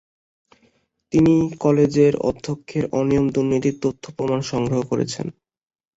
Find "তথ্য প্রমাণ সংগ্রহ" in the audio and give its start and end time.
3.83-4.79